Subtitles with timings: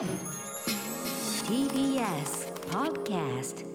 [0.00, 0.08] TBS
[2.70, 3.66] Podcast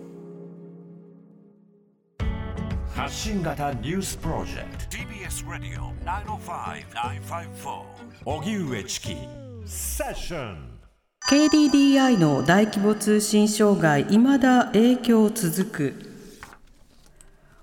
[2.95, 4.97] 発信型ニュースプロジェクト。
[4.97, 7.83] TBS ラディオ905-954
[8.25, 9.15] おぎゅうえちき
[9.67, 10.79] セッション。
[11.29, 16.14] KDDI の大規模通信障害未だ影響続く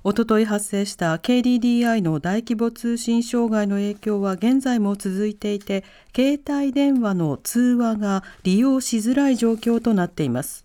[0.05, 5.85] おととい発生した KDDI の大規模通信障害の影響は現在も続いていて
[6.15, 10.65] 携帯電話の通話が利用しづらい状況となっています。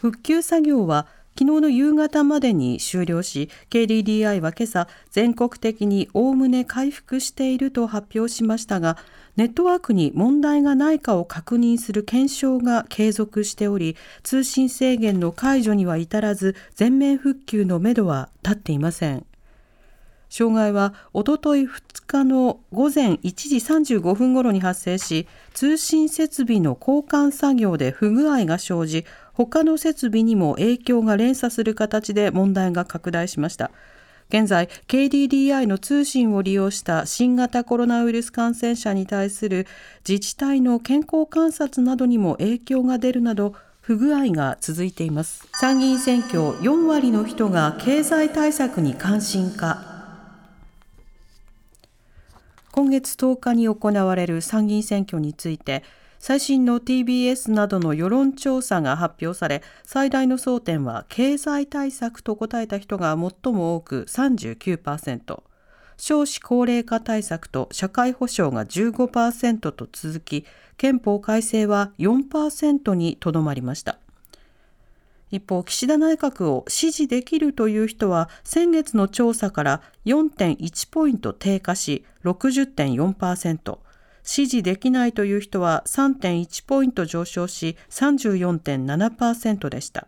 [0.00, 1.06] 復旧作業は
[1.38, 8.98] 昨日の夕方までに終了し KDDI は今朝全国的におおむね回復していると発表しましたが
[9.36, 19.24] ネットワークに問題がないかを確認する検証が継続しており通信制限の解除には至らず全面復旧のめどは立っていません。
[20.30, 21.70] 障害はおととい2
[22.06, 23.56] 日の午前1時
[23.98, 29.04] 35分ごろに発生し通信設備の交換作業で不具合が生じ
[29.46, 33.70] 他の設備にも影響が連鎖する形で問題が拡大しました。
[34.28, 39.66] 現在 KDDI の通信を利用した新型コロナウイルス感染者に対する
[40.06, 45.48] 自治体の健康観察などにも影響が出るなど不具合が続いています。
[45.54, 49.86] 参議院選挙4割の人が経済対策に関心か。
[52.72, 55.82] 今月10日に行われる参議院選挙について
[56.20, 65.42] 最新の TBS などの世論調査が発表され最大の争点は経済対策と答えた人が最も多く39%
[65.96, 70.44] 少子高齢化対策と社会保障が15%と続き
[70.76, 73.98] 憲法改正は4%にとどまりました。
[75.30, 83.78] 一方、岸田内閣を支持できるという人は、先月の調査から4.1ポイント低下し、60.4%、
[84.22, 90.06] 支持できないという人は3.1ポイント上昇し、34.7%でした。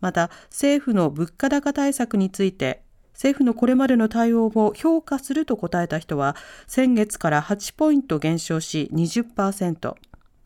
[0.00, 9.94] また、政府の物価高対策について、政府のこれまでの対応を評価すると答えた人は、先月から8ポイント減少し20%、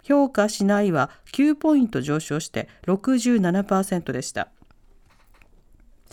[0.03, 4.49] 評価しないは9ポイント上昇して67%でした。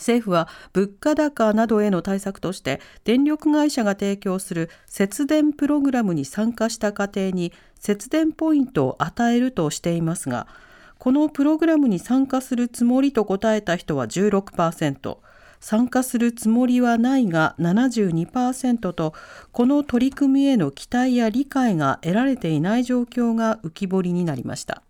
[0.00, 10.46] 政府は物価高などへの対策として電力会社が提供する節電プログラムに参加した家庭に節電ポイントを与えるとしていますが
[10.98, 15.16] このプログラムに参加するつもりと答えた人は16%
[15.60, 19.14] 参加するつもりはないが72%と
[19.52, 24.82] この取り組みへの期待や理解が得られていない状況が浮き彫りになりました。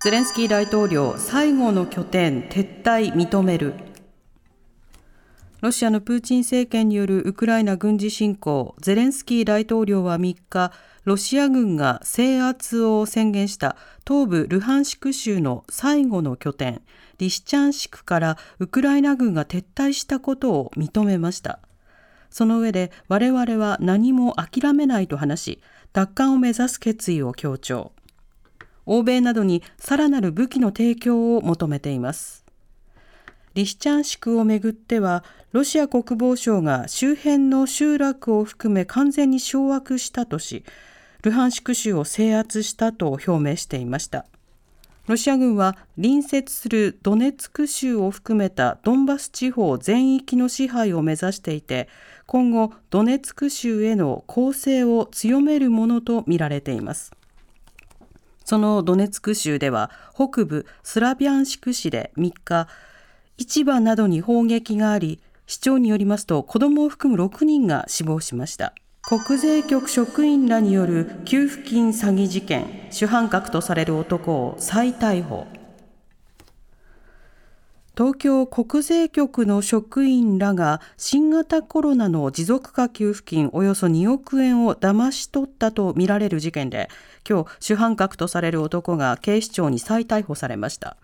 [0.00, 3.91] ゼレンスキー大統領最後の拠点撤退認める。
[5.62, 10.72] ロシアのプーチン政権によるウクライナ軍事侵攻ゼレンスキー大統領は3日
[11.04, 16.82] ロシア軍が制圧を宣言した東部ルハンシク州の最後の拠点
[17.18, 21.60] リシチャンシクからウクライナ軍が撤退したことを認めました。
[22.28, 25.62] その上で我々は何も諦めないと話し
[25.92, 27.92] 奪還を目指す決意を強調。
[28.84, 32.41] 欧米などにさらなる武器の提供を求めています。
[33.54, 40.64] リシチャンシクをめぐってはロシア国防省が周辺の集落を含め完全に掌握したとし
[41.22, 44.26] ルハンシク州を制圧したと表明していました。
[45.08, 51.88] ロシア軍は隣接するドネツク州を含めたドンバス地方全域の支配を目指していて
[52.26, 57.12] 今後ドネツク州への攻勢を強めるものとみられています。
[58.44, 62.68] そのドネツク州では北部スラビャンシク市で3日
[63.38, 68.74] 市場などに砲撃があり市長によりますと子供を含む6人が死亡しました。
[69.02, 75.46] 国税局職員らによる給付金詐欺事件主犯格とされる男を再逮捕。
[77.94, 86.88] 東京国税局の職員らが新型コロナの持続化給付金およそ2億円を騙し取ったとみられる事件で
[87.28, 90.96] 今日主犯格とされる男が警視庁に再逮捕されました。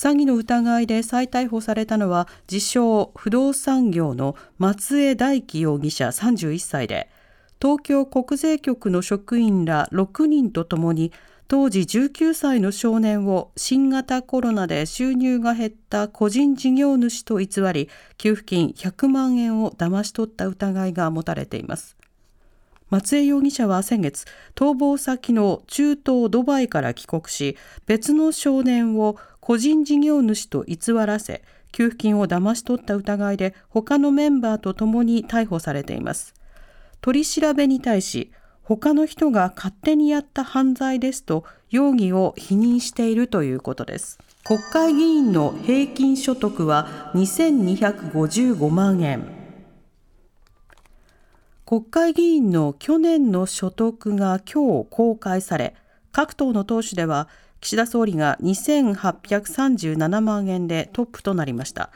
[0.00, 7.10] 詐欺の疑いで再逮捕されたのは自称不動産業の松江大樹容疑者31歳で
[7.60, 11.12] 東京国税局の職員ら6人とともに
[11.48, 21.98] 当時19歳の少年を新型コロナで収入が減った個人事業主と偽り給付金100万円を騙し取った疑いが持たれています。
[22.90, 24.24] 松江容疑者は先月
[24.56, 27.56] 逃亡先の中東ドバイから帰国し
[27.86, 29.16] 別の少年を
[29.50, 31.42] 個人事業主と偽らせ
[31.72, 36.34] 給付金を騙し取った疑いで他のメンバーとともに逮捕されています。
[37.00, 38.30] 取り調べに対し
[38.62, 44.20] 他の人が勝手にやった犯罪ですと容疑を否認しているということです。
[44.44, 49.26] 国会議員の平均所得は2255万円。
[51.66, 55.74] 国会議員の去年の所得が今日公開され
[56.12, 57.28] 各党の党首では
[57.60, 61.90] 岸田総理が2837万円でトップとなりました。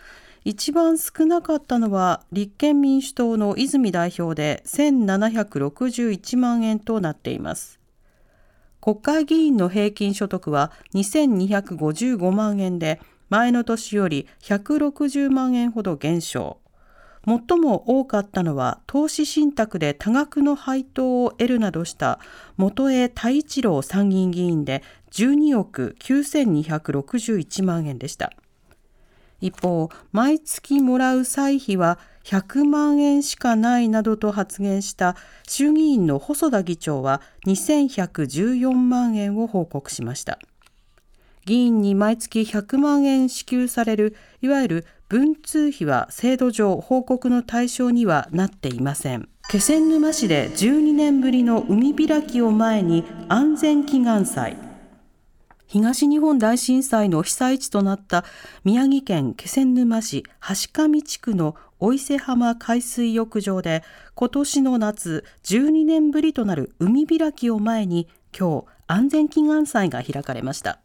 [0.45, 7.81] 一番少なかったのは立憲民主党の泉代表で1761万円となっています。
[8.83, 13.01] 国会議員の平均所得は2255万円で
[13.31, 16.59] 前の年より160万円ほど減少。
[17.27, 22.21] 最も多かったのは投資信託で多額の配当を得るなどした
[22.57, 24.83] 元江太一郎参議院議員で
[25.13, 28.33] 12億9261万円でした。
[29.41, 35.17] 一方毎月もらう歳費は100万円しかないなどと発言した
[35.47, 40.39] 衆議院の細田議長は2114万円を報告しました。
[41.45, 49.29] 議員に毎月100万円支給されるいわゆる文通費は制度上報告の対象にはなっていません。
[49.49, 54.57] 気仙沼市で12年ぶりの海開きを前に安全祈願祭。
[55.69, 58.25] 東日本大震災の被災地となった
[58.65, 63.85] 宮城県気仙沼市橋上地区のお伊勢浜海水浴場で
[64.17, 70.81] 今年の夏12年ぶりとなる海開きを前に今日安全祈願祭が開かれました。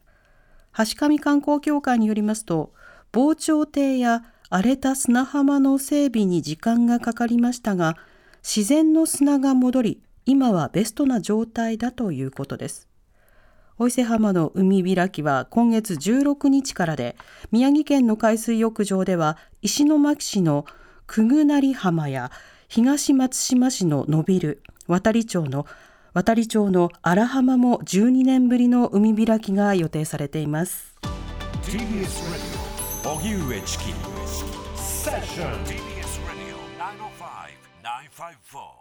[0.77, 2.73] 橋上観光協会によりますと
[3.11, 7.95] 防潮堤や荒れた砂浜の整備に時間がかかりましたが
[8.43, 12.87] 自然の砂が戻り今はベストな状態だということです。
[13.79, 17.15] お伊勢浜の海開きは今月16日からで
[17.51, 20.65] 宮城県の海水浴場では石巻市の
[21.07, 22.29] くぐなり浜や
[22.67, 25.65] 東松島市の伸びる渡里町の
[26.13, 30.97] 渡里町の荒浜も12年ぶりの海開きが予定されています。
[31.63, 32.58] TBS ラジオ
[33.21, 33.93] 荻上チキ
[34.77, 35.75] セッション TBS
[36.25, 36.57] ラジオ
[37.83, 38.78] 905-954